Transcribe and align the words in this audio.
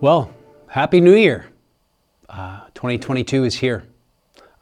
Well, 0.00 0.34
Happy 0.66 1.00
New 1.00 1.14
Year. 1.14 1.46
Uh, 2.28 2.60
2022 2.74 3.44
is 3.44 3.54
here. 3.54 3.84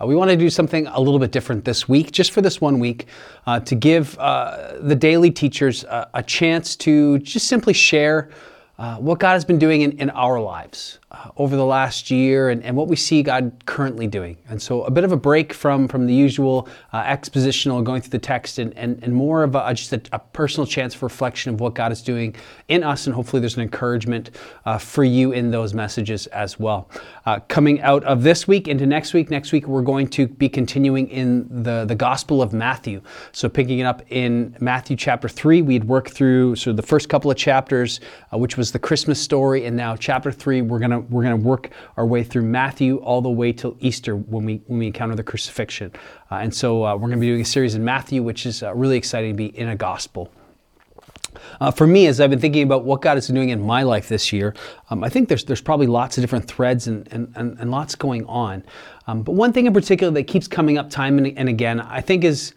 Uh, 0.00 0.06
we 0.06 0.14
want 0.14 0.30
to 0.30 0.36
do 0.36 0.50
something 0.50 0.86
a 0.88 1.00
little 1.00 1.18
bit 1.18 1.32
different 1.32 1.64
this 1.64 1.88
week, 1.88 2.12
just 2.12 2.32
for 2.32 2.42
this 2.42 2.60
one 2.60 2.78
week, 2.78 3.06
uh, 3.46 3.58
to 3.60 3.74
give 3.74 4.16
uh, 4.18 4.74
the 4.80 4.94
daily 4.94 5.30
teachers 5.30 5.84
a 5.88 6.22
chance 6.22 6.76
to 6.76 7.18
just 7.20 7.48
simply 7.48 7.72
share 7.72 8.28
uh, 8.82 8.96
what 8.96 9.20
God 9.20 9.34
has 9.34 9.44
been 9.44 9.60
doing 9.60 9.82
in, 9.82 9.92
in 9.92 10.10
our 10.10 10.40
lives 10.40 10.98
uh, 11.12 11.30
over 11.36 11.54
the 11.54 11.64
last 11.64 12.10
year 12.10 12.50
and, 12.50 12.64
and, 12.64 12.74
what 12.74 12.88
we 12.88 12.96
see 12.96 13.22
God 13.22 13.52
currently 13.64 14.08
doing. 14.08 14.36
And 14.48 14.60
so 14.60 14.82
a 14.82 14.90
bit 14.90 15.04
of 15.04 15.12
a 15.12 15.16
break 15.16 15.52
from, 15.52 15.86
from 15.86 16.06
the 16.06 16.12
usual 16.12 16.68
uh, 16.92 17.04
expositional 17.04 17.84
going 17.84 18.02
through 18.02 18.10
the 18.10 18.18
text 18.18 18.58
and, 18.58 18.76
and, 18.76 18.98
and 19.04 19.14
more 19.14 19.44
of 19.44 19.54
a, 19.54 19.72
just 19.72 19.92
a, 19.92 20.02
a, 20.10 20.18
personal 20.18 20.66
chance 20.66 20.94
for 20.94 21.06
reflection 21.06 21.54
of 21.54 21.60
what 21.60 21.74
God 21.74 21.92
is 21.92 22.02
doing 22.02 22.34
in 22.66 22.82
us. 22.82 23.06
And 23.06 23.14
hopefully 23.14 23.38
there's 23.38 23.54
an 23.54 23.62
encouragement 23.62 24.30
uh, 24.64 24.78
for 24.78 25.04
you 25.04 25.30
in 25.30 25.52
those 25.52 25.74
messages 25.74 26.26
as 26.28 26.58
well. 26.58 26.90
Uh, 27.24 27.38
coming 27.46 27.80
out 27.82 28.02
of 28.02 28.24
this 28.24 28.48
week 28.48 28.66
into 28.66 28.84
next 28.84 29.14
week, 29.14 29.30
next 29.30 29.52
week 29.52 29.68
we're 29.68 29.82
going 29.82 30.08
to 30.08 30.26
be 30.26 30.48
continuing 30.48 31.06
in 31.08 31.62
the, 31.62 31.84
the 31.84 31.94
Gospel 31.94 32.42
of 32.42 32.52
Matthew. 32.52 33.00
So 33.30 33.48
picking 33.48 33.78
it 33.78 33.84
up 33.84 34.02
in 34.08 34.56
Matthew 34.58 34.96
chapter 34.96 35.28
3, 35.28 35.62
we'd 35.62 35.84
work 35.84 36.10
through 36.10 36.56
sort 36.56 36.72
of 36.72 36.76
the 36.78 36.82
first 36.82 37.08
couple 37.08 37.30
of 37.30 37.36
chapters, 37.36 38.00
which 38.32 38.56
was 38.56 38.71
the 38.72 38.78
Christmas 38.78 39.20
story. 39.20 39.66
And 39.66 39.76
now 39.76 39.96
chapter 39.96 40.32
3, 40.32 40.62
we're 40.62 40.78
to 40.80 41.00
we're 41.00 41.24
to 41.24 41.36
work 41.36 41.70
our 41.96 42.06
way 42.06 42.24
through 42.24 42.42
Matthew 42.42 42.96
all 42.98 43.20
the 43.20 43.30
way 43.30 43.52
till 43.52 43.76
Easter 43.80 44.16
when 44.16 44.44
we 44.44 44.62
when 44.66 44.78
we 44.78 44.86
encounter 44.86 45.14
the 45.14 45.22
crucifixion. 45.22 45.92
Uh, 46.30 46.36
and 46.36 46.54
so 46.54 46.84
uh, 46.84 46.96
we're 46.96 47.10
to 47.10 47.16
be 47.16 47.26
doing 47.26 47.42
a 47.42 47.44
series 47.44 47.74
in 47.74 47.84
Matthew, 47.84 48.22
which 48.22 48.46
is 48.46 48.62
uh, 48.62 48.74
really 48.74 48.96
exciting 48.96 49.32
to 49.32 49.36
be 49.36 49.46
in 49.58 49.68
a 49.68 49.76
gospel. 49.76 50.30
Uh, 51.60 51.70
for 51.70 51.86
me, 51.86 52.06
as 52.06 52.20
I've 52.20 52.30
been 52.30 52.40
thinking 52.40 52.62
about 52.62 52.84
what 52.84 53.00
God 53.00 53.16
is 53.16 53.26
doing 53.26 53.48
in 53.50 53.60
my 53.60 53.82
life 53.82 54.08
this 54.08 54.32
year, 54.32 54.54
um, 54.90 55.02
I 55.02 55.08
think 55.08 55.28
there's 55.28 55.44
there's 55.44 55.62
probably 55.62 55.86
lots 55.86 56.18
of 56.18 56.22
different 56.22 56.46
threads 56.46 56.86
and 56.86 57.08
and, 57.12 57.32
and, 57.36 57.58
and 57.58 57.70
lots 57.70 57.94
going 57.94 58.24
on. 58.26 58.64
Um, 59.06 59.22
but 59.22 59.32
one 59.32 59.52
thing 59.52 59.66
in 59.66 59.72
particular 59.72 60.12
that 60.12 60.24
keeps 60.24 60.46
coming 60.46 60.78
up 60.78 60.90
time 60.90 61.18
and, 61.18 61.36
and 61.38 61.48
again, 61.48 61.80
I 61.80 62.00
think 62.00 62.24
is 62.24 62.54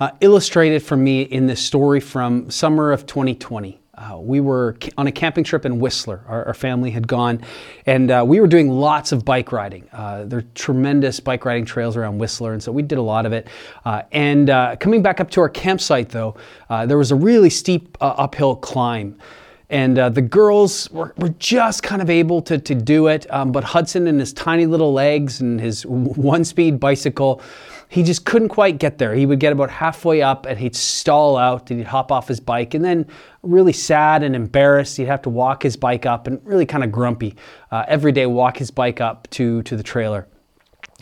uh, 0.00 0.10
illustrated 0.20 0.82
for 0.82 0.96
me 0.96 1.22
in 1.22 1.46
this 1.46 1.62
story 1.62 2.00
from 2.00 2.50
summer 2.50 2.92
of 2.92 3.06
2020. 3.06 3.80
Uh, 3.96 4.18
we 4.18 4.40
were 4.40 4.76
on 4.98 5.06
a 5.06 5.12
camping 5.12 5.42
trip 5.42 5.64
in 5.64 5.78
Whistler. 5.78 6.22
Our, 6.28 6.44
our 6.48 6.54
family 6.54 6.90
had 6.90 7.08
gone, 7.08 7.40
and 7.86 8.10
uh, 8.10 8.24
we 8.26 8.40
were 8.40 8.46
doing 8.46 8.68
lots 8.68 9.10
of 9.10 9.24
bike 9.24 9.52
riding. 9.52 9.88
Uh, 9.90 10.24
there 10.24 10.40
are 10.40 10.44
tremendous 10.54 11.18
bike 11.18 11.46
riding 11.46 11.64
trails 11.64 11.96
around 11.96 12.18
Whistler, 12.18 12.52
and 12.52 12.62
so 12.62 12.70
we 12.70 12.82
did 12.82 12.98
a 12.98 13.02
lot 13.02 13.24
of 13.24 13.32
it. 13.32 13.48
Uh, 13.86 14.02
and 14.12 14.50
uh, 14.50 14.76
coming 14.76 15.00
back 15.00 15.18
up 15.18 15.30
to 15.30 15.40
our 15.40 15.48
campsite, 15.48 16.10
though, 16.10 16.36
uh, 16.68 16.84
there 16.84 16.98
was 16.98 17.10
a 17.10 17.16
really 17.16 17.48
steep 17.48 17.96
uphill 18.02 18.56
climb. 18.56 19.18
And 19.68 19.96
the 19.96 20.22
girls 20.22 20.88
were, 20.92 21.12
were, 21.16 21.30
just 21.30 21.82
kind 21.82 22.00
of 22.00 22.08
able 22.08 22.40
to, 22.42 22.56
to 22.56 22.72
do 22.72 23.08
it, 23.08 23.26
um, 23.32 23.50
but 23.50 23.64
Hudson 23.64 24.06
and 24.06 24.20
his 24.20 24.32
tiny 24.32 24.64
little 24.64 24.92
legs 24.92 25.40
and 25.40 25.60
his 25.60 25.84
one 25.84 26.44
speed 26.44 26.78
bicycle 26.78 27.42
he 27.88 28.02
just 28.02 28.24
couldn't 28.24 28.48
quite 28.48 28.78
get 28.78 28.98
there. 28.98 29.14
He 29.14 29.26
would 29.26 29.40
get 29.40 29.52
about 29.52 29.70
halfway 29.70 30.22
up 30.22 30.46
and 30.46 30.58
he'd 30.58 30.74
stall 30.74 31.36
out 31.36 31.70
and 31.70 31.78
he'd 31.78 31.86
hop 31.86 32.10
off 32.10 32.28
his 32.28 32.40
bike. 32.40 32.74
And 32.74 32.84
then, 32.84 33.06
really 33.42 33.72
sad 33.72 34.22
and 34.22 34.34
embarrassed, 34.34 34.96
he'd 34.96 35.06
have 35.06 35.22
to 35.22 35.30
walk 35.30 35.62
his 35.62 35.76
bike 35.76 36.06
up 36.06 36.26
and 36.26 36.40
really 36.44 36.66
kind 36.66 36.82
of 36.82 36.90
grumpy 36.90 37.36
uh, 37.70 37.84
every 37.86 38.12
day, 38.12 38.26
walk 38.26 38.56
his 38.56 38.70
bike 38.70 39.00
up 39.00 39.28
to, 39.30 39.62
to 39.62 39.76
the 39.76 39.82
trailer. 39.82 40.26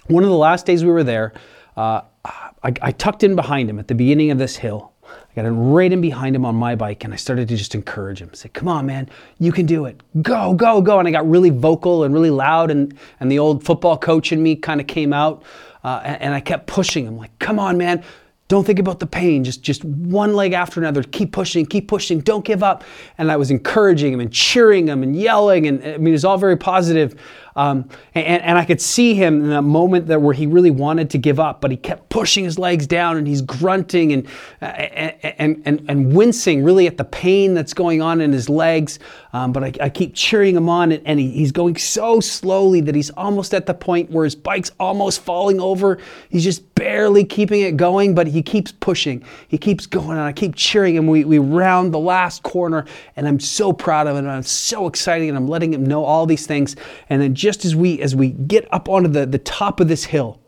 One 0.09 0.25
of 0.25 0.31
the 0.31 0.37
last 0.37 0.67
days 0.67 0.85
we 0.85 0.91
were 0.91 1.05
there, 1.05 1.33
uh, 1.77 2.03
I, 2.25 2.73
I 2.83 2.93
tucked 2.93 3.23
in 3.23 3.35
behind 3.35 3.69
him 3.69 3.79
at 3.79 3.89
the 3.89 3.95
beginning 3.95 4.31
of 4.31 4.39
this 4.39 4.57
hill. 4.57 4.94
I 5.37 5.43
got 5.43 5.49
right 5.49 5.93
in 5.93 6.01
behind 6.01 6.37
him 6.37 6.45
on 6.45 6.55
my 6.55 6.75
bike 6.75 7.05
and 7.05 7.13
I 7.13 7.17
started 7.17 7.49
to 7.49 7.57
just 7.57 7.75
encourage 7.75 8.21
him. 8.21 8.33
Say, 8.35 8.49
come 8.51 8.69
on, 8.69 8.87
man, 8.87 9.09
you 9.39 9.53
can 9.53 9.67
do 9.67 9.85
it. 9.87 10.03
Go, 10.23 10.55
go, 10.55 10.81
go. 10.81 10.99
And 10.99 11.09
I 11.09 11.11
got 11.11 11.29
really 11.29 11.51
vocal 11.51 12.05
and 12.05 12.15
really 12.15 12.31
loud 12.31 12.71
and, 12.71 12.97
and 13.21 13.31
the 13.31 13.39
old 13.39 13.65
football 13.65 13.97
coach 13.97 14.33
in 14.33 14.43
me 14.43 14.57
kind 14.57 14.81
of 14.81 14.87
came 14.87 15.13
out. 15.13 15.43
Uh, 15.83 16.01
and, 16.05 16.23
and 16.23 16.35
I 16.35 16.41
kept 16.41 16.67
pushing 16.67 17.07
him, 17.07 17.19
like, 17.19 17.39
come 17.39 17.59
on, 17.59 17.77
man, 17.77 18.03
don't 18.49 18.65
think 18.65 18.79
about 18.79 19.01
the 19.01 19.07
pain. 19.07 19.43
Just, 19.43 19.63
just 19.63 19.85
one 19.85 20.35
leg 20.35 20.53
after 20.53 20.79
another. 20.79 21.03
Keep 21.03 21.33
pushing, 21.33 21.65
keep 21.65 21.89
pushing. 21.89 22.21
Don't 22.21 22.45
give 22.45 22.63
up. 22.63 22.85
And 23.17 23.33
I 23.33 23.37
was 23.37 23.51
encouraging 23.51 24.13
him 24.13 24.21
and 24.21 24.33
cheering 24.33 24.87
him 24.87 25.03
and 25.03 25.17
yelling. 25.17 25.67
And 25.67 25.83
I 25.83 25.97
mean, 25.97 26.09
it 26.09 26.13
was 26.13 26.25
all 26.25 26.37
very 26.37 26.57
positive. 26.57 27.19
Um, 27.57 27.89
and, 28.15 28.43
and 28.43 28.59
I 28.59 28.65
could 28.65 28.81
see 28.81 29.15
him 29.15 29.45
in 29.45 29.51
that 29.51 29.63
moment 29.63 30.07
that 30.09 30.21
where 30.21 30.35
he 30.35 30.47
really 30.47 30.71
wanted 30.71 31.11
to 31.11 31.19
give 31.19 31.39
up, 31.39 31.61
but 31.61 31.71
he 31.71 31.77
kept 31.77 32.09
pushing 32.09 32.45
his 32.45 32.59
legs 32.59 32.87
down 32.87 33.17
and 33.17 33.27
he's 33.27 33.43
grunting 33.43 34.13
and, 34.13 34.29
and, 34.61 35.63
and, 35.65 35.85
and 35.89 36.15
wincing 36.15 36.65
really 36.65 36.87
at 36.87 36.97
the 36.97 37.05
pain 37.05 37.55
that's 37.55 37.73
going 37.73 38.03
on 38.03 38.21
in 38.21 38.33
his 38.33 38.49
legs. 38.49 38.99
Um, 39.33 39.53
but 39.53 39.65
I, 39.65 39.73
I, 39.81 39.89
keep 39.89 40.15
cheering 40.15 40.57
him 40.57 40.69
on 40.69 40.93
and, 40.93 41.05
and 41.07 41.19
he, 41.19 41.31
he's 41.31 41.53
going 41.53 41.77
so 41.77 42.21
slowly 42.21 42.81
that 42.83 42.95
he's 42.95 43.11
almost 43.11 43.53
at 43.53 43.67
the 43.67 43.75
point 43.75 44.11
where 44.11 44.25
his 44.25 44.37
bike's 44.37 44.71
almost 44.79 45.23
falling 45.23 45.61
over. 45.61 45.99
He's 46.29 46.45
just 46.45 46.75
barely 46.77 47.25
keeping 47.25 47.63
it 47.63 47.77
going, 47.77 48.15
but 48.15 48.29
he 48.29 48.43
keeps 48.43 48.71
pushing. 48.71 49.25
He 49.49 49.59
keeps 49.59 49.87
going 49.87 50.11
and 50.11 50.21
I 50.21 50.33
keep 50.33 50.55
cheering 50.55 50.95
him. 50.95 51.07
We, 51.07 51.25
we 51.25 51.39
round 51.39 51.93
the 51.93 51.99
last 51.99 52.43
corner 52.45 52.85
and 53.17 53.27
I'm 53.27 53.41
so 53.41 53.73
proud 53.73 54.07
of 54.07 54.17
him 54.17 54.25
and 54.25 54.33
I'm 54.33 54.43
so 54.43 54.87
excited 54.87 55.29
and 55.29 55.37
I'm 55.37 55.49
letting 55.49 55.75
him 55.75 55.85
know 55.85 56.05
all 56.05 56.27
these 56.27 56.47
things. 56.47 56.77
And 57.11 57.21
then 57.21 57.35
just 57.45 57.67
as 57.67 57.77
we 57.77 58.01
as 58.01 58.17
we 58.17 58.31
get 58.31 58.67
up 58.73 58.89
onto 58.89 59.07
the, 59.07 59.27
the 59.27 59.39
top 59.39 59.79
of 59.79 59.87
this 59.87 60.05
hill, 60.05 60.41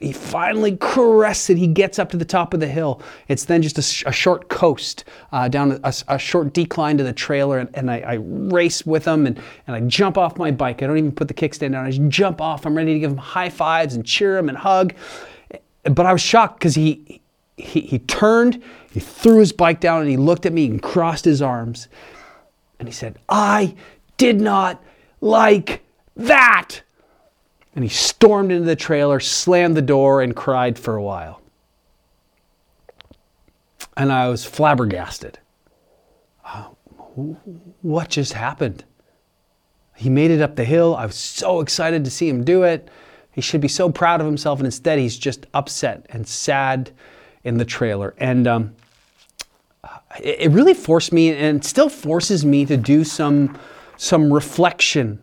he 0.00 0.12
finally 0.12 0.76
crests 0.76 1.48
it. 1.48 1.56
He 1.56 1.68
gets 1.68 2.00
up 2.00 2.10
to 2.10 2.16
the 2.16 2.24
top 2.24 2.54
of 2.54 2.58
the 2.58 2.66
hill. 2.66 3.00
It's 3.28 3.44
then 3.44 3.62
just 3.62 3.78
a, 3.78 4.08
a 4.08 4.12
short 4.12 4.48
coast 4.48 5.04
uh, 5.30 5.46
down 5.46 5.78
a, 5.84 5.94
a, 6.08 6.18
short 6.18 6.52
decline 6.52 6.98
to 6.98 7.04
the 7.04 7.12
trailer, 7.12 7.60
and, 7.60 7.70
and 7.74 7.88
I, 7.88 8.00
I, 8.00 8.14
race 8.14 8.84
with 8.84 9.04
him 9.04 9.28
and, 9.28 9.40
and 9.68 9.76
I 9.76 9.80
jump 9.82 10.18
off 10.18 10.36
my 10.36 10.50
bike. 10.50 10.82
I 10.82 10.88
don't 10.88 10.98
even 10.98 11.12
put 11.12 11.28
the 11.28 11.34
kickstand 11.34 11.70
down. 11.70 11.86
I 11.86 11.90
just 11.90 12.08
jump 12.08 12.40
off. 12.40 12.66
I'm 12.66 12.76
ready 12.76 12.94
to 12.94 12.98
give 12.98 13.12
him 13.12 13.16
high 13.16 13.48
fives 13.48 13.94
and 13.94 14.04
cheer 14.04 14.36
him 14.36 14.48
and 14.48 14.58
hug. 14.58 14.92
But 15.84 16.04
I 16.04 16.12
was 16.12 16.20
shocked 16.20 16.58
because 16.58 16.74
he, 16.74 17.20
he, 17.56 17.82
he 17.82 18.00
turned, 18.00 18.60
he 18.90 18.98
threw 18.98 19.38
his 19.38 19.52
bike 19.52 19.78
down, 19.78 20.00
and 20.00 20.10
he 20.10 20.16
looked 20.16 20.46
at 20.46 20.52
me 20.52 20.66
and 20.66 20.82
crossed 20.82 21.24
his 21.24 21.40
arms. 21.40 21.86
And 22.80 22.88
he 22.88 22.92
said, 22.92 23.20
I 23.28 23.76
did 24.16 24.40
not 24.40 24.82
like 25.20 25.83
that! 26.16 26.82
And 27.74 27.82
he 27.82 27.90
stormed 27.90 28.52
into 28.52 28.64
the 28.64 28.76
trailer, 28.76 29.18
slammed 29.18 29.76
the 29.76 29.82
door, 29.82 30.22
and 30.22 30.34
cried 30.36 30.78
for 30.78 30.94
a 30.94 31.02
while. 31.02 31.40
And 33.96 34.12
I 34.12 34.28
was 34.28 34.44
flabbergasted. 34.44 35.38
Uh, 36.44 36.68
what 37.82 38.10
just 38.10 38.32
happened? 38.32 38.84
He 39.96 40.08
made 40.08 40.30
it 40.30 40.40
up 40.40 40.56
the 40.56 40.64
hill. 40.64 40.94
I 40.96 41.06
was 41.06 41.16
so 41.16 41.60
excited 41.60 42.04
to 42.04 42.10
see 42.10 42.28
him 42.28 42.44
do 42.44 42.62
it. 42.62 42.88
He 43.32 43.40
should 43.40 43.60
be 43.60 43.68
so 43.68 43.90
proud 43.90 44.20
of 44.20 44.26
himself, 44.26 44.60
and 44.60 44.66
instead, 44.66 44.98
he's 44.98 45.18
just 45.18 45.46
upset 45.54 46.06
and 46.10 46.26
sad 46.26 46.92
in 47.42 47.58
the 47.58 47.64
trailer. 47.64 48.14
And 48.18 48.46
um, 48.46 48.76
it 50.20 50.52
really 50.52 50.74
forced 50.74 51.12
me, 51.12 51.34
and 51.34 51.64
still 51.64 51.88
forces 51.88 52.44
me, 52.44 52.64
to 52.66 52.76
do 52.76 53.02
some, 53.02 53.58
some 53.96 54.32
reflection 54.32 55.20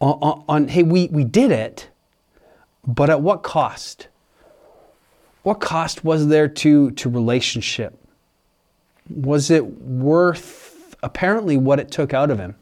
on, 0.00 0.18
on, 0.20 0.44
on, 0.48 0.68
hey, 0.68 0.82
we, 0.82 1.08
we 1.08 1.24
did 1.24 1.50
it, 1.50 1.88
but 2.86 3.10
at 3.10 3.20
what 3.20 3.42
cost? 3.42 4.08
What 5.42 5.60
cost 5.60 6.04
was 6.04 6.28
there 6.28 6.48
to, 6.48 6.90
to 6.92 7.08
relationship? 7.08 7.98
Was 9.08 9.50
it 9.50 9.64
worth 9.80 10.96
apparently 11.02 11.56
what 11.56 11.78
it 11.78 11.90
took 11.90 12.12
out 12.12 12.30
of 12.30 12.38
him? 12.38 12.56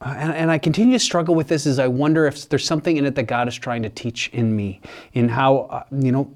Uh, 0.00 0.14
and, 0.16 0.32
and, 0.32 0.50
I 0.50 0.58
continue 0.58 0.92
to 0.92 1.04
struggle 1.04 1.34
with 1.34 1.48
this 1.48 1.66
as 1.66 1.80
I 1.80 1.88
wonder 1.88 2.26
if 2.26 2.48
there's 2.48 2.64
something 2.64 2.96
in 2.96 3.04
it 3.04 3.16
that 3.16 3.24
God 3.24 3.48
is 3.48 3.56
trying 3.56 3.82
to 3.82 3.88
teach 3.88 4.28
in 4.32 4.54
me, 4.54 4.80
in 5.12 5.28
how, 5.28 5.56
uh, 5.58 5.82
you 5.90 6.12
know, 6.12 6.32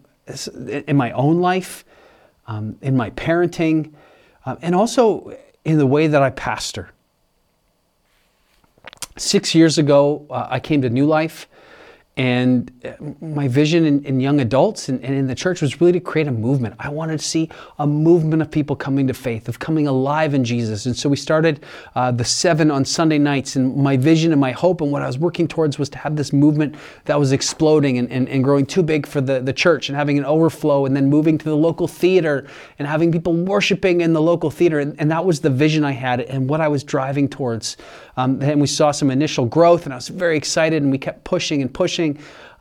in 0.87 0.97
my 0.97 1.13
own 1.13 1.41
life, 1.41 1.85
um, 2.49 2.77
in 2.83 2.97
my 2.97 3.11
parenting, 3.11 3.93
uh, 4.47 4.57
and 4.63 4.75
also 4.75 5.37
in 5.65 5.79
the 5.79 5.87
way 5.87 6.09
that 6.09 6.23
I 6.23 6.31
pastor. 6.31 6.91
Six 9.17 9.55
years 9.55 9.79
ago, 9.79 10.27
uh, 10.31 10.47
I 10.51 10.61
came 10.61 10.83
to 10.83 10.91
New 10.91 11.07
Life 11.07 11.49
and 12.19 12.71
uh, 12.85 12.93
my 13.23 13.49
vision 13.49 13.87
in, 13.87 14.05
in 14.05 14.21
young 14.21 14.41
adults 14.41 14.91
and, 14.91 15.03
and, 15.03 15.15
in 15.15 15.27
the 15.27 15.35
church 15.35 15.63
was 15.63 15.81
really 15.81 15.95
to 15.95 16.01
create 16.01 16.27
a 16.27 16.33
movement. 16.33 16.75
I 16.79 16.91
wanted 16.91 17.19
to 17.19 17.25
see 17.25 17.49
a 17.79 17.87
movement 17.87 18.43
of 18.43 18.51
people 18.51 18.77
coming 18.77 19.07
to 19.07 19.15
faith, 19.15 19.49
of 19.49 19.59
coming 19.59 19.87
alive 19.87 20.35
in 20.35 20.45
Jesus. 20.45 20.85
And 20.85 20.95
so 20.95 21.09
we 21.09 21.17
started 21.17 21.65
uh, 21.95 22.11
the 22.11 22.25
seven 22.25 22.71
on 22.71 22.85
Sunday 22.85 23.17
nights. 23.17 23.57
And 23.57 23.75
my 23.77 23.97
vision 23.97 24.31
and 24.31 24.39
my 24.39 24.53
hope 24.53 24.83
and 24.83 24.93
what 24.93 25.01
I 25.01 25.07
was 25.07 25.17
working 25.17 25.49
towards 25.49 25.79
was 25.79 25.89
to 25.89 25.99
have 25.99 26.15
this 26.15 26.35
movement 26.35 26.75
that 27.07 27.19
was 27.19 27.33
exploding 27.33 27.97
and, 27.97 28.13
and, 28.13 28.29
and 28.29 28.45
growing 28.45 28.67
too 28.67 28.83
big 28.83 29.07
for 29.07 29.23
the, 29.23 29.41
the 29.41 29.53
church 29.55 29.89
and 29.89 29.97
having 29.97 30.19
an 30.19 30.27
overflow 30.27 30.85
and 30.85 30.95
then 30.95 31.09
moving 31.09 31.39
to 31.39 31.45
the 31.47 31.57
local 31.57 31.89
theater 31.89 32.47
and 32.79 32.87
having 32.87 33.11
people 33.11 33.33
worshiping 33.33 34.03
in 34.03 34.13
the 34.13 34.21
local 34.21 34.51
theater. 34.51 34.81
And, 34.81 34.95
and 35.01 35.11
that 35.11 35.25
was 35.25 35.41
the 35.41 35.51
vision 35.51 35.83
I 35.83 35.93
had 35.93 36.21
and 36.21 36.47
what 36.47 36.61
I 36.61 36.69
was 36.69 36.85
driving 36.85 37.27
towards. 37.27 37.79
Um, 38.19 38.43
and 38.43 38.61
we 38.61 38.67
saw 38.67 38.91
some 38.91 39.11
initial 39.11 39.47
growth, 39.47 39.85
and 39.85 39.95
I 39.95 39.97
was 39.97 40.09
very 40.09 40.37
excited, 40.37 40.83
and 40.83 40.93
we 40.93 40.99
kept 40.99 41.25
pushing 41.25 41.63
and 41.63 41.73
pushing. 41.73 42.02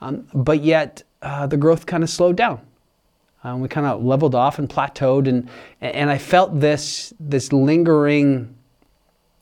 Um, 0.02 0.28
but 0.34 0.64
yet, 0.64 1.04
uh, 1.22 1.48
the 1.48 1.58
growth 1.58 1.86
kind 1.86 2.04
of 2.04 2.10
slowed 2.10 2.36
down. 2.36 2.60
Um, 3.44 3.62
we 3.62 3.68
kind 3.68 3.88
of 3.88 4.04
leveled 4.04 4.36
off 4.36 4.60
and 4.60 4.70
plateaued, 4.70 5.28
and, 5.28 5.50
and 5.82 6.10
I 6.10 6.18
felt 6.18 6.60
this, 6.60 7.14
this 7.20 7.52
lingering 7.52 8.56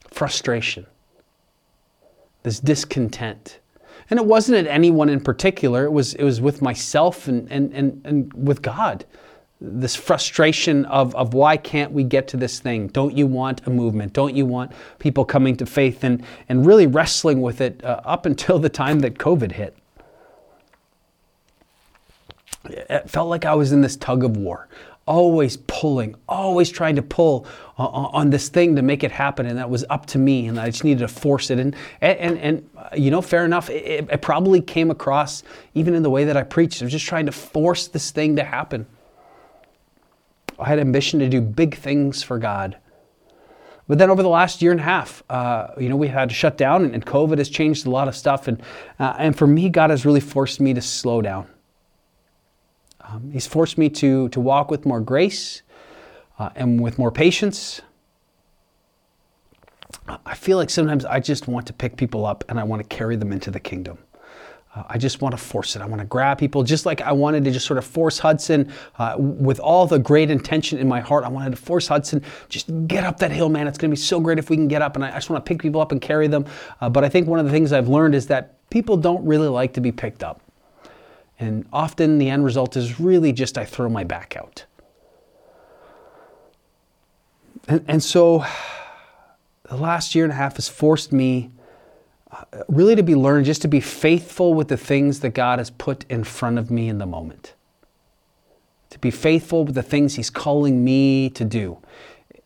frustration, 0.07 0.86
this 2.44 2.60
discontent. 2.60 3.60
And 4.10 4.19
it 4.19 4.25
wasn't 4.25 4.57
at 4.57 4.68
anyone 4.68 5.10
in 5.10 5.19
particular, 5.19 5.86
it 5.86 5.92
was, 5.92 6.13
it 6.16 6.24
was 6.24 6.40
with 6.42 6.62
myself 6.62 7.28
and, 7.28 7.51
and, 7.51 7.74
and, 7.74 8.01
and 8.06 8.34
with 8.34 8.62
God. 8.62 9.06
This 9.62 9.96
frustration 9.96 10.86
of, 10.86 11.13
of 11.16 11.34
why 11.34 11.57
can't 11.57 11.92
we 11.92 12.06
get 12.06 12.30
to 12.30 12.38
this 12.38 12.60
thing? 12.60 12.88
Don't 12.88 13.16
you 13.16 13.28
want 13.28 13.68
a 13.68 13.69
movement? 13.69 14.13
Don't 14.13 14.34
you 14.34 14.46
want 14.46 14.72
people 15.00 15.25
coming 15.25 15.57
to 15.57 15.66
faith? 15.66 16.06
And, 16.06 16.24
and 16.48 16.66
really 16.66 16.88
wrestling 16.88 17.42
with 17.42 17.60
it 17.60 17.84
uh, 17.84 18.00
up 18.06 18.25
until 18.25 18.57
the 18.57 18.69
time 18.69 19.01
that 19.01 19.16
COVID 19.16 19.51
hit. 19.51 19.75
It 22.65 23.09
felt 23.09 23.29
like 23.29 23.45
I 23.45 23.56
was 23.56 23.71
in 23.71 23.81
this 23.81 23.95
tug 23.95 24.23
of 24.23 24.38
war 24.38 24.67
always 25.09 25.57
pulling, 25.57 26.15
always 26.29 26.69
trying 26.69 26.95
to 26.95 27.01
pull 27.01 27.47
on, 27.77 28.29
this 28.29 28.47
thing 28.47 28.75
to 28.75 28.83
make 28.83 29.03
it 29.03 29.11
happen, 29.11 29.47
and 29.47 29.57
that 29.57 29.69
was 29.69 29.83
up 29.89 30.06
to 30.06 30.19
me, 30.19 30.45
and 30.45 30.59
I 30.59 30.69
just 30.69 30.83
needed 30.83 31.00
to 31.00 31.07
force 31.07 31.50
it. 31.50 31.59
And 31.59 31.75
and 32.00 32.38
and, 32.38 32.69
you 32.95 33.09
know, 33.09 33.21
fair 33.21 33.44
enough. 33.44 33.69
It, 33.69 34.07
it, 34.09 34.21
probably 34.21 34.61
came 34.61 34.91
across 34.91 35.41
even 35.73 35.95
in 35.95 36.03
the 36.03 36.09
way 36.11 36.25
that 36.25 36.38
I 36.38 36.44
preached. 36.44 36.81
I 36.81 36.85
was 36.85 36.91
just 36.91 37.07
trying 37.07 37.25
to 37.25 37.31
force 37.31 37.88
this 37.88 38.11
thing 38.11 38.35
to 38.35 38.44
happen. 38.44 38.85
I 40.59 40.67
had 40.67 40.77
ambition 40.77 41.19
to 41.21 41.29
do 41.29 41.41
big 41.41 41.75
things 41.75 42.21
for 42.21 42.38
God. 42.38 42.77
But 43.88 43.97
then 43.97 44.12
over 44.12 44.21
the 44.21 44.29
last 44.29 44.62
year 44.62 44.71
and 44.71 44.79
a 44.79 44.83
half, 44.83 45.23
uh, 45.29 45.69
you 45.79 45.89
know, 45.89 45.95
we 45.95 46.09
had 46.09 46.29
to 46.29 46.35
shut 46.35 46.57
down, 46.57 46.83
and, 46.83 46.94
and, 46.94 47.03
COVID 47.03 47.39
has 47.39 47.50
changed 47.50 47.88
a 47.88 47.89
lot 47.89 48.07
of 48.07 48.15
stuff. 48.15 48.47
And 48.47 48.62
uh, 49.00 49.15
and 49.17 49.35
for 49.35 49.47
me, 49.47 49.69
God 49.69 49.89
has 49.89 50.05
really 50.05 50.19
forced 50.19 50.59
me 50.59 50.75
to 50.75 50.81
slow 50.81 51.23
down 51.23 51.47
um, 53.09 53.31
he's 53.31 53.47
forced 53.47 53.77
me 53.77 53.89
to, 53.89 54.29
to 54.29 54.39
walk 54.39 54.69
with 54.69 54.85
more 54.85 55.01
grace 55.01 55.61
uh, 56.38 56.50
and 56.56 56.79
with 56.79 56.97
more 56.97 57.11
patience. 57.11 57.81
I 60.25 60.35
feel 60.35 60.57
like 60.57 60.69
sometimes 60.69 61.06
I 61.06 61.19
just 61.19 61.47
want 61.47 61.65
to 61.67 61.73
pick 61.73 61.97
people 61.97 62.25
up 62.25 62.44
and 62.50 62.59
I 62.59 62.63
want 62.63 62.81
to 62.81 62.95
carry 62.95 63.15
them 63.15 63.31
into 63.31 63.50
the 63.50 63.59
kingdom. 63.59 63.97
Uh, 64.75 64.83
I 64.88 65.00
just 65.00 65.19
want 65.19 65.33
to 65.33 65.38
force 65.38 65.75
it. 65.75 65.81
I 65.81 65.88
want 65.88 66.00
to 66.00 66.06
grab 66.06 66.38
people, 66.38 66.61
just 66.63 66.85
like 66.85 67.01
I 67.01 67.11
wanted 67.11 67.44
to 67.45 67.51
just 67.51 67.65
sort 67.65 67.79
of 67.79 67.85
force 67.85 68.19
Hudson 68.19 68.71
uh, 69.00 69.15
with 69.17 69.59
all 69.59 69.88
the 69.88 69.97
great 69.97 70.29
intention 70.29 70.77
in 70.77 70.88
my 70.88 71.00
heart. 71.00 71.23
I 71.23 71.29
wanted 71.29 71.51
to 71.51 71.55
force 71.55 71.88
Hudson, 71.88 72.23
just 72.50 72.69
get 72.88 73.03
up 73.03 73.17
that 73.17 73.31
hill, 73.31 73.50
man. 73.50 73.67
It's 73.67 73.79
going 73.79 73.89
to 73.89 73.95
be 73.95 74.01
so 74.01 74.19
great 74.19 74.38
if 74.38 74.51
we 74.51 74.55
can 74.55 74.67
get 74.67 74.83
up. 74.83 74.95
And 74.95 75.03
I, 75.03 75.09
I 75.09 75.15
just 75.15 75.31
want 75.31 75.44
to 75.44 75.50
pick 75.50 75.59
people 75.59 75.81
up 75.81 75.91
and 75.91 76.00
carry 76.00 76.27
them. 76.27 76.45
Uh, 76.81 76.89
but 76.89 77.03
I 77.03 77.09
think 77.09 77.27
one 77.27 77.39
of 77.39 77.45
the 77.45 77.51
things 77.51 77.73
I've 77.73 77.89
learned 77.89 78.13
is 78.13 78.27
that 78.27 78.69
people 78.69 78.95
don't 78.95 79.25
really 79.25 79.47
like 79.47 79.73
to 79.73 79.81
be 79.81 79.91
picked 79.91 80.23
up. 80.23 80.39
And 81.39 81.65
often 81.71 82.18
the 82.18 82.30
end 82.30 82.44
result 82.44 82.75
is 82.75 83.00
really 83.00 83.31
just 83.31 83.57
I 83.57 83.63
throw 83.63 83.89
my 83.89 84.03
back 84.03 84.36
out. 84.36 84.65
And, 87.68 87.83
and 87.88 88.03
so 88.03 88.45
the 89.63 89.77
last 89.77 90.15
year 90.15 90.25
and 90.25 90.33
a 90.33 90.36
half 90.36 90.56
has 90.57 90.68
forced 90.68 91.13
me 91.13 91.51
uh, 92.31 92.44
really 92.68 92.95
to 92.95 93.03
be 93.03 93.15
learned 93.15 93.45
just 93.45 93.62
to 93.62 93.68
be 93.68 93.80
faithful 93.80 94.53
with 94.53 94.68
the 94.68 94.77
things 94.77 95.21
that 95.21 95.30
God 95.30 95.59
has 95.59 95.69
put 95.69 96.06
in 96.09 96.24
front 96.24 96.57
of 96.59 96.69
me 96.69 96.89
in 96.89 96.97
the 96.97 97.06
moment. 97.06 97.53
To 98.89 99.00
be 99.00 99.12
faithful 99.12 99.63
with 99.65 99.75
the 99.75 99.83
things 99.83 100.15
He's 100.15 100.30
calling 100.30 100.83
me 100.83 101.30
to 101.31 101.45
do. 101.45 101.77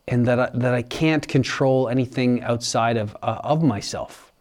And 0.07 0.25
that 0.27 0.39
I, 0.39 0.49
that 0.53 0.73
I 0.73 0.81
can't 0.81 1.25
control 1.27 1.87
anything 1.87 2.43
outside 2.43 2.97
of, 2.97 3.15
uh, 3.23 3.39
of 3.43 3.63
myself 3.63 4.32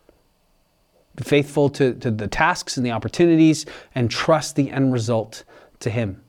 faithful 1.21 1.69
to, 1.71 1.95
to 1.95 2.11
the 2.11 2.27
tasks 2.27 2.77
and 2.77 2.87
the 2.87 2.91
opportunities 2.91 3.67
and 3.95 4.11
trust 4.11 4.57
the 4.57 4.71
end 4.71 4.93
result 4.93 5.45
to 5.81 5.91
Him. 5.91 6.23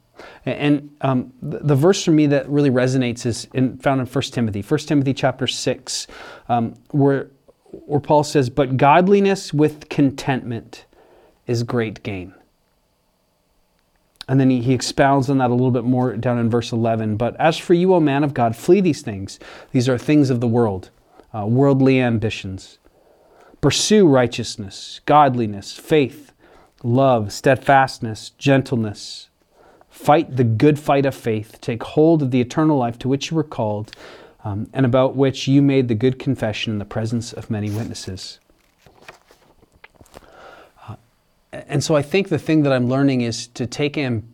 And 0.46 0.96
um, 1.02 1.34
the, 1.42 1.76
verse 1.76 2.04
for 2.04 2.12
me 2.12 2.28
that 2.28 2.48
really 2.48 2.70
resonates 2.70 3.26
is 3.26 3.48
in, 3.54 3.78
found 3.78 4.00
in 4.00 4.08
1 4.08 4.24
Timothy, 4.26 4.62
1 4.62 4.80
Timothy 4.82 5.14
chapter 5.14 5.48
6, 5.48 6.08
um, 6.50 6.76
where, 6.92 7.30
where 7.72 8.00
Paul 8.00 8.24
says, 8.24 8.50
But 8.50 8.78
godliness 8.78 9.54
with 9.54 9.90
contentment 9.90 10.86
is 11.48 11.64
great 11.64 12.04
gain. 12.04 12.34
And 14.30 14.40
then 14.40 14.50
he, 14.50 14.62
he 14.62 14.74
expounds 14.74 15.30
on 15.30 15.40
that 15.40 15.50
a 15.50 15.54
little 15.54 15.72
bit 15.72 15.84
more 15.84 16.16
down 16.16 16.38
in 16.38 16.50
verse 16.50 16.72
11. 16.72 17.18
But 17.18 17.36
as 17.38 17.58
for 17.58 17.74
you, 17.74 17.94
O 17.94 18.00
man 18.00 18.24
of 18.24 18.34
God, 18.34 18.56
flee 18.56 18.80
these 18.80 19.02
things. 19.02 19.40
These 19.72 19.90
are 19.90 19.98
things 19.98 20.30
of 20.30 20.40
the 20.40 20.48
world, 20.48 20.90
uh, 21.34 21.46
worldly 21.46 22.00
ambitions 22.00 22.78
Pursue 23.64 24.06
righteousness, 24.06 25.00
godliness, 25.06 25.72
faith, 25.72 26.34
love, 26.84 27.32
steadfastness, 27.32 28.32
gentleness. 28.32 29.30
Fight 29.90 30.36
the 30.36 30.44
good 30.44 30.78
fight 30.78 31.06
of 31.06 31.16
faith. 31.16 31.62
Take 31.62 31.82
hold 31.82 32.22
of 32.22 32.32
the 32.32 32.42
eternal 32.42 32.78
life 32.78 33.00
to 33.00 33.08
which 33.08 33.32
you 33.32 33.38
were 33.38 33.44
called 33.46 33.94
um, 34.44 34.68
and 34.74 34.86
about 34.86 35.16
which 35.16 35.48
you 35.48 35.62
made 35.62 35.88
the 35.88 35.96
good 35.96 36.20
confession 36.20 36.74
in 36.74 36.80
the 36.80 36.84
presence 36.84 37.32
of 37.32 37.50
many 37.50 37.70
witnesses. 37.70 38.38
Uh, 40.86 40.98
and 41.54 41.82
so 41.82 41.96
I 41.96 42.02
think 42.02 42.28
the 42.28 42.38
thing 42.38 42.64
that 42.64 42.74
I'm 42.74 42.90
learning 42.90 43.22
is 43.22 43.48
to 43.48 43.66
take 43.66 43.96
in, 43.96 44.28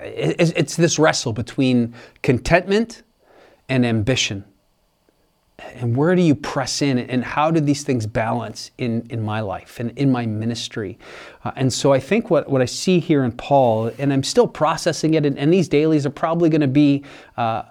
it's 0.00 0.74
this 0.74 0.98
wrestle 0.98 1.32
between 1.32 1.94
contentment 2.20 3.04
and 3.68 3.86
ambition 3.86 4.44
and 5.58 5.96
where 5.96 6.14
do 6.14 6.22
you 6.22 6.34
press 6.34 6.82
in 6.82 6.98
and 6.98 7.24
how 7.24 7.50
do 7.50 7.60
these 7.60 7.82
things 7.82 8.06
balance 8.06 8.70
in, 8.76 9.06
in 9.08 9.22
my 9.22 9.40
life 9.40 9.80
and 9.80 9.90
in 9.98 10.12
my 10.12 10.26
ministry? 10.26 10.98
Uh, 11.44 11.52
and 11.56 11.72
so 11.72 11.92
i 11.92 12.00
think 12.00 12.28
what, 12.30 12.48
what 12.48 12.60
i 12.60 12.64
see 12.64 12.98
here 12.98 13.24
in 13.24 13.32
paul 13.32 13.90
and 13.98 14.12
i'm 14.12 14.22
still 14.22 14.46
processing 14.46 15.14
it 15.14 15.24
and, 15.24 15.38
and 15.38 15.52
these 15.52 15.68
dailies 15.68 16.04
are 16.04 16.10
probably 16.10 16.50
going 16.50 16.60
to 16.60 16.66
be 16.66 17.02
uh, 17.36 17.62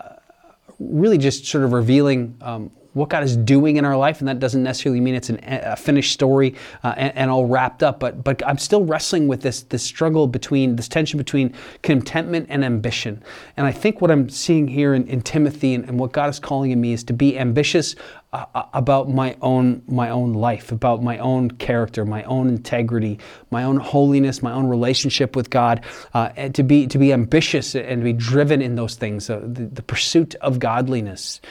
really 0.80 1.18
just 1.18 1.46
sort 1.46 1.64
of 1.64 1.74
revealing 1.74 2.36
um, 2.42 2.72
what 2.96 3.10
God 3.10 3.24
is 3.24 3.36
doing 3.36 3.76
in 3.76 3.84
our 3.84 3.98
life, 3.98 4.20
and 4.20 4.28
that 4.30 4.40
doesn't 4.40 4.64
necessarily 4.64 5.02
mean 5.02 5.16
it's 5.16 5.30
an, 5.30 5.40
a 5.44 5.76
finished 5.76 6.14
story 6.14 6.56
uh, 6.82 6.94
and, 6.96 7.16
and, 7.16 7.30
all 7.30 7.46
wrapped 7.46 7.84
up. 7.84 8.00
But 8.00 8.24
but 8.24 8.42
I'm 8.48 8.58
still 8.58 8.86
wrestling 8.86 9.28
with 9.28 9.42
this 9.42 9.64
this 9.64 9.84
struggle 9.84 10.28
between 10.28 10.78
this 10.78 10.88
tension 10.88 11.18
between 11.18 11.54
contentment 11.82 12.48
and 12.50 12.64
ambition. 12.64 13.22
And 13.58 13.68
I 13.68 13.74
think 13.74 14.00
what 14.00 14.12
I'm 14.12 14.30
seeing 14.30 14.68
here 14.68 14.94
in, 14.94 15.08
in 15.08 15.22
Timothy 15.22 15.74
and, 15.74 15.84
and, 15.90 16.00
what 16.00 16.14
God 16.14 16.30
is 16.30 16.40
calling 16.40 16.72
in 16.72 16.80
me 16.80 16.94
is 16.94 17.04
to 17.06 17.14
be 17.14 17.38
ambitious 17.38 17.96
uh, 18.32 18.46
uh, 18.56 18.64
about 18.74 19.10
my 19.10 19.36
own 19.42 19.82
my 19.88 20.10
own 20.10 20.32
life, 20.32 20.72
about 20.72 21.04
my 21.04 21.18
own 21.18 21.52
character, 21.52 22.06
my 22.06 22.24
own 22.24 22.48
integrity, 22.48 23.20
my 23.52 23.66
own 23.66 23.76
holiness, 23.76 24.42
my 24.42 24.54
own 24.54 24.68
relationship 24.68 25.36
with 25.36 25.50
God, 25.50 25.84
uh, 26.14 26.30
and 26.38 26.56
to 26.56 26.64
be 26.64 26.88
to 26.88 26.98
be 26.98 27.12
ambitious 27.12 27.76
and 27.76 28.02
to 28.02 28.04
be 28.06 28.14
driven 28.14 28.62
in 28.62 28.76
those 28.76 28.96
things, 28.96 29.30
uh, 29.30 29.42
the, 29.42 29.66
the 29.66 29.82
pursuit 29.82 30.36
of 30.36 30.60
godliness, 30.60 31.42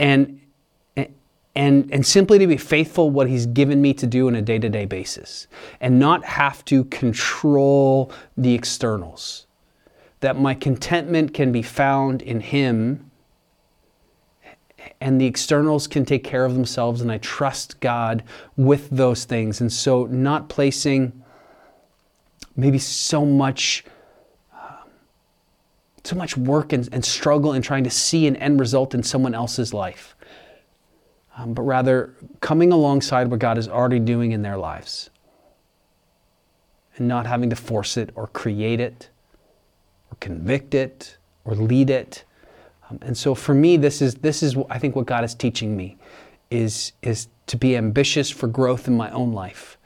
and 0.00 0.40
and, 1.58 1.92
and 1.92 2.06
simply 2.06 2.38
to 2.38 2.46
be 2.46 2.56
faithful 2.56 3.10
what 3.10 3.28
he's 3.28 3.44
given 3.44 3.82
me 3.82 3.92
to 3.94 4.06
do 4.06 4.28
on 4.28 4.36
a 4.36 4.40
day-to-day 4.40 4.84
basis 4.84 5.48
and 5.80 5.98
not 5.98 6.24
have 6.24 6.64
to 6.66 6.84
control 6.84 8.12
the 8.36 8.54
externals. 8.54 9.48
That 10.20 10.38
my 10.38 10.54
contentment 10.54 11.34
can 11.34 11.50
be 11.50 11.62
found 11.62 12.22
in 12.22 12.38
him 12.38 13.10
and 15.00 15.20
the 15.20 15.26
externals 15.26 15.88
can 15.88 16.04
take 16.04 16.22
care 16.22 16.44
of 16.44 16.54
themselves 16.54 17.00
and 17.00 17.10
i 17.10 17.18
trust 17.18 17.78
god 17.80 18.22
with 18.56 18.88
those 18.90 19.24
things. 19.24 19.60
And 19.60 19.72
so 19.72 20.06
not 20.06 20.48
placing 20.48 21.24
maybe 22.54 22.78
so 22.78 23.26
much 23.26 23.84
um, 24.52 24.90
so 26.04 26.14
much 26.14 26.36
work 26.36 26.72
and, 26.72 26.88
and 26.92 27.04
struggle 27.04 27.52
in 27.52 27.62
trying 27.62 27.82
to 27.82 27.90
see 27.90 28.28
an 28.28 28.36
end 28.36 28.60
result 28.60 28.94
in 28.94 29.02
someone 29.02 29.34
else's 29.34 29.74
life 29.74 30.14
um, 31.38 31.54
but 31.54 31.62
rather 31.62 32.14
coming 32.40 32.72
alongside 32.72 33.28
what 33.28 33.38
God 33.38 33.58
is 33.58 33.68
already 33.68 34.00
doing 34.00 34.32
in 34.32 34.42
their 34.42 34.58
lives 34.58 35.08
and 36.96 37.06
not 37.06 37.26
having 37.26 37.48
to 37.50 37.56
force 37.56 37.96
it 37.96 38.10
or 38.16 38.26
create 38.26 38.80
it 38.80 39.08
or 40.10 40.16
convict 40.18 40.74
it 40.74 41.16
or 41.44 41.54
lead 41.54 41.90
it. 41.90 42.24
Um, 42.90 42.98
and 43.02 43.16
so 43.16 43.36
for 43.36 43.54
me, 43.54 43.76
this 43.76 44.02
is, 44.02 44.16
this 44.16 44.42
is, 44.42 44.56
I 44.68 44.80
think, 44.80 44.96
what 44.96 45.06
God 45.06 45.22
is 45.22 45.34
teaching 45.34 45.76
me 45.76 45.96
is, 46.50 46.92
is 47.02 47.28
to 47.46 47.56
be 47.56 47.76
ambitious 47.76 48.30
for 48.30 48.48
growth 48.48 48.88
in 48.88 48.96
my 48.96 49.10
own 49.12 49.32
life, 49.32 49.78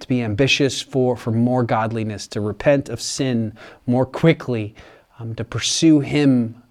to 0.00 0.08
be 0.08 0.22
ambitious 0.22 0.80
for, 0.80 1.16
for 1.16 1.32
more 1.32 1.62
godliness, 1.62 2.26
to 2.28 2.40
repent 2.40 2.88
of 2.88 3.00
sin 3.00 3.52
more 3.86 4.06
quickly, 4.06 4.74
um, 5.18 5.34
to 5.34 5.44
pursue 5.44 6.00
Him 6.00 6.62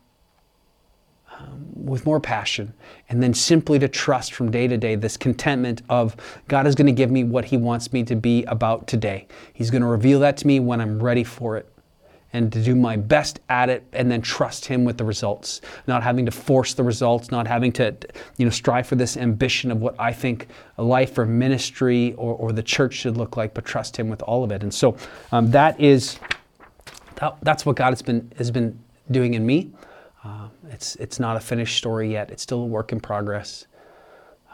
with 1.83 2.05
more 2.05 2.19
passion, 2.19 2.73
and 3.09 3.21
then 3.21 3.33
simply 3.33 3.77
to 3.79 3.87
trust 3.87 4.33
from 4.33 4.49
day 4.49 4.67
to 4.67 4.77
day 4.77 4.95
this 4.95 5.17
contentment 5.17 5.81
of 5.89 6.15
God 6.47 6.65
is 6.65 6.75
going 6.75 6.87
to 6.87 6.93
give 6.93 7.11
me 7.11 7.23
what 7.23 7.45
He 7.45 7.57
wants 7.57 7.91
me 7.91 8.03
to 8.03 8.15
be 8.15 8.43
about 8.45 8.87
today. 8.87 9.27
He's 9.53 9.69
going 9.69 9.81
to 9.81 9.87
reveal 9.87 10.19
that 10.21 10.37
to 10.37 10.47
me 10.47 10.59
when 10.59 10.79
I'm 10.79 11.01
ready 11.01 11.23
for 11.23 11.57
it. 11.57 11.69
And 12.35 12.51
to 12.51 12.63
do 12.63 12.73
my 12.73 12.95
best 12.95 13.41
at 13.47 13.69
it, 13.69 13.83
and 13.93 14.09
then 14.09 14.19
trust 14.19 14.65
Him 14.65 14.85
with 14.85 14.97
the 14.97 15.03
results, 15.03 15.61
not 15.85 16.01
having 16.01 16.25
to 16.25 16.31
force 16.31 16.73
the 16.73 16.81
results, 16.81 17.29
not 17.29 17.45
having 17.45 17.71
to, 17.73 17.95
you 18.37 18.45
know, 18.45 18.49
strive 18.49 18.87
for 18.87 18.95
this 18.95 19.17
ambition 19.17 19.69
of 19.69 19.81
what 19.81 19.93
I 19.99 20.13
think 20.13 20.47
a 20.79 20.83
life 20.83 21.15
or 21.19 21.27
ministry 21.27 22.13
or, 22.13 22.33
or 22.33 22.51
the 22.51 22.63
church 22.63 22.95
should 22.95 23.17
look 23.17 23.37
like, 23.37 23.53
but 23.53 23.65
trust 23.65 23.97
Him 23.97 24.09
with 24.09 24.23
all 24.23 24.43
of 24.43 24.51
it. 24.51 24.63
And 24.63 24.73
so 24.73 24.97
um, 25.31 25.51
that 25.51 25.79
is, 25.79 26.17
that, 27.17 27.37
that's 27.43 27.67
what 27.67 27.75
God 27.75 27.91
has 27.91 28.01
been 28.01 28.31
has 28.37 28.49
been 28.49 28.79
doing 29.11 29.35
in 29.35 29.45
me. 29.45 29.71
It's, 30.73 30.95
it's 30.95 31.19
not 31.19 31.37
a 31.37 31.39
finished 31.39 31.77
story 31.77 32.11
yet. 32.11 32.31
It's 32.31 32.43
still 32.43 32.61
a 32.61 32.65
work 32.65 32.91
in 32.91 32.99
progress. 32.99 33.67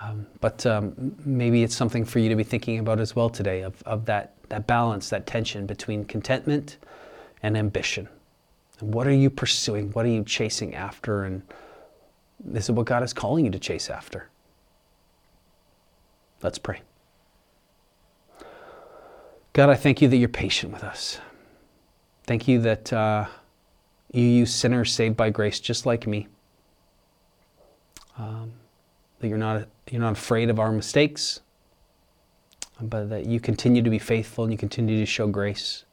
Um, 0.01 0.27
but 0.39 0.65
um, 0.65 1.15
maybe 1.25 1.63
it's 1.63 1.75
something 1.75 2.05
for 2.05 2.19
you 2.19 2.29
to 2.29 2.35
be 2.35 2.43
thinking 2.43 2.79
about 2.79 2.99
as 2.99 3.15
well 3.15 3.29
today 3.29 3.61
of, 3.61 3.81
of 3.85 4.05
that, 4.05 4.35
that 4.49 4.67
balance, 4.67 5.09
that 5.09 5.25
tension 5.25 5.65
between 5.65 6.05
contentment 6.05 6.77
and 7.41 7.57
ambition. 7.57 8.07
And 8.79 8.93
what 8.93 9.07
are 9.07 9.13
you 9.13 9.29
pursuing? 9.29 9.91
What 9.91 10.05
are 10.05 10.09
you 10.09 10.23
chasing 10.23 10.75
after? 10.75 11.23
And 11.23 11.41
this 12.39 12.65
is 12.65 12.71
what 12.71 12.85
God 12.85 13.03
is 13.03 13.13
calling 13.13 13.45
you 13.45 13.51
to 13.51 13.59
chase 13.59 13.89
after. 13.89 14.29
Let's 16.41 16.59
pray. 16.59 16.81
God, 19.53 19.69
I 19.69 19.75
thank 19.75 20.01
you 20.01 20.07
that 20.07 20.17
you're 20.17 20.29
patient 20.29 20.71
with 20.71 20.83
us. 20.83 21.19
Thank 22.23 22.47
you 22.47 22.61
that 22.61 22.93
uh, 22.93 23.25
you 24.11 24.23
use 24.23 24.53
sinners 24.53 24.91
saved 24.91 25.15
by 25.15 25.29
grace 25.29 25.59
just 25.59 25.85
like 25.85 26.07
me. 26.07 26.27
Um, 28.17 28.51
that 29.19 29.27
you're 29.27 29.37
not, 29.37 29.67
you're 29.89 30.01
not 30.01 30.13
afraid 30.13 30.49
of 30.49 30.59
our 30.59 30.71
mistakes, 30.71 31.41
but 32.81 33.09
that 33.09 33.25
you 33.25 33.39
continue 33.39 33.81
to 33.81 33.89
be 33.89 33.99
faithful 33.99 34.43
and 34.43 34.51
you 34.51 34.57
continue 34.57 34.99
to 34.99 35.05
show 35.05 35.27
grace. 35.27 35.85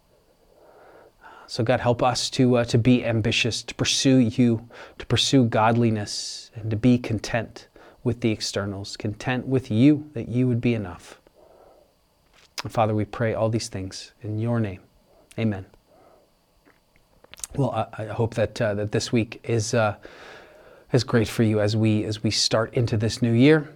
So, 1.48 1.62
God, 1.62 1.78
help 1.78 2.02
us 2.02 2.28
to, 2.30 2.56
uh, 2.56 2.64
to 2.64 2.78
be 2.78 3.04
ambitious, 3.04 3.62
to 3.62 3.74
pursue 3.74 4.16
you, 4.16 4.68
to 4.98 5.06
pursue 5.06 5.44
godliness, 5.44 6.50
and 6.56 6.70
to 6.70 6.76
be 6.76 6.98
content 6.98 7.68
with 8.02 8.20
the 8.20 8.30
externals, 8.30 8.96
content 8.96 9.46
with 9.46 9.70
you, 9.70 10.10
that 10.14 10.28
you 10.28 10.48
would 10.48 10.60
be 10.60 10.74
enough. 10.74 11.20
Father, 12.68 12.94
we 12.94 13.04
pray 13.04 13.34
all 13.34 13.48
these 13.48 13.68
things 13.68 14.12
in 14.22 14.38
your 14.38 14.58
name. 14.58 14.80
Amen. 15.38 15.66
Well, 17.56 17.88
I, 17.98 18.04
I 18.04 18.06
hope 18.06 18.34
that, 18.34 18.60
uh, 18.60 18.74
that 18.74 18.92
this 18.92 19.12
week 19.12 19.40
is, 19.44 19.74
uh, 19.74 19.96
is 20.92 21.04
great 21.04 21.28
for 21.28 21.42
you 21.42 21.60
as 21.60 21.76
we, 21.76 22.04
as 22.04 22.22
we 22.22 22.30
start 22.30 22.74
into 22.74 22.96
this 22.96 23.22
new 23.22 23.32
year 23.32 23.68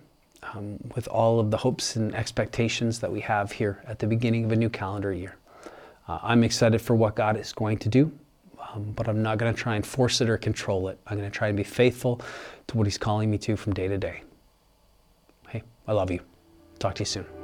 um, 0.42 0.78
with 0.94 1.08
all 1.08 1.40
of 1.40 1.50
the 1.50 1.56
hopes 1.56 1.96
and 1.96 2.14
expectations 2.14 3.00
that 3.00 3.10
we 3.10 3.20
have 3.20 3.52
here 3.52 3.82
at 3.86 3.98
the 3.98 4.06
beginning 4.06 4.44
of 4.44 4.52
a 4.52 4.56
new 4.56 4.70
calendar 4.70 5.12
year. 5.12 5.36
Uh, 6.08 6.18
I'm 6.22 6.42
excited 6.44 6.80
for 6.80 6.94
what 6.94 7.14
God 7.14 7.36
is 7.36 7.52
going 7.52 7.78
to 7.78 7.88
do, 7.88 8.10
um, 8.72 8.92
but 8.96 9.08
I'm 9.08 9.22
not 9.22 9.38
going 9.38 9.54
to 9.54 9.58
try 9.58 9.76
and 9.76 9.86
force 9.86 10.20
it 10.20 10.28
or 10.28 10.36
control 10.36 10.88
it. 10.88 10.98
I'm 11.06 11.18
going 11.18 11.30
to 11.30 11.36
try 11.36 11.48
and 11.48 11.56
be 11.56 11.64
faithful 11.64 12.20
to 12.66 12.76
what 12.76 12.86
He's 12.86 12.98
calling 12.98 13.30
me 13.30 13.38
to 13.38 13.56
from 13.56 13.74
day 13.74 13.88
to 13.88 13.98
day. 13.98 14.22
Hey, 15.48 15.62
I 15.86 15.92
love 15.92 16.10
you. 16.10 16.20
Talk 16.78 16.94
to 16.96 17.02
you 17.02 17.06
soon. 17.06 17.39